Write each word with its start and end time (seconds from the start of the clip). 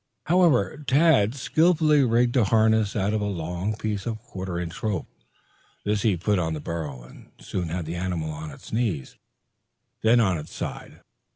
However, 0.25 0.83
Tad 0.87 1.35
skilfully 1.35 2.03
rigged 2.03 2.35
a 2.35 2.45
harness 2.45 2.95
out 2.95 3.13
of 3.13 3.21
a 3.21 3.25
long 3.25 3.75
piece 3.75 4.07
of 4.07 4.17
quarter 4.17 4.57
inch 4.59 4.81
rope. 4.81 5.05
This 5.85 6.01
he 6.01 6.17
put 6.17 6.39
on 6.39 6.55
the 6.55 6.59
burro, 6.59 7.03
and 7.03 7.29
soon 7.39 7.69
had 7.69 7.85
the 7.85 7.93
animal 7.97 8.31
on 8.31 8.49
its 8.49 8.73
knees, 8.73 9.17
then 10.01 10.19
on 10.19 10.39
its 10.39 10.55
side. 10.55 11.01